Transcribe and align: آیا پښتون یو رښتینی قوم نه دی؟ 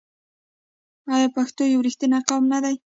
آیا 1.13 1.27
پښتون 1.35 1.67
یو 1.73 1.83
رښتینی 1.87 2.19
قوم 2.27 2.43
نه 2.53 2.59
دی؟ 2.63 2.75